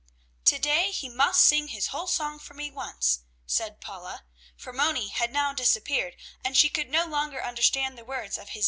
"To 0.45 0.57
day 0.57 0.89
he 0.89 1.09
must 1.09 1.43
sing 1.43 1.67
his 1.67 1.89
whole 1.89 2.07
song 2.07 2.39
for 2.39 2.55
me 2.55 2.71
once," 2.71 3.19
said 3.45 3.79
Paula, 3.79 4.25
for 4.57 4.73
Moni 4.73 5.09
had 5.09 5.31
now 5.31 5.53
disappeared 5.53 6.15
and 6.43 6.57
she 6.57 6.69
could 6.69 6.89
no 6.89 7.05
longer 7.05 7.43
understand 7.43 7.99
the 7.99 8.03
words 8.03 8.39
of 8.39 8.39
his 8.41 8.45
distant 8.47 8.53
song. 8.55 8.59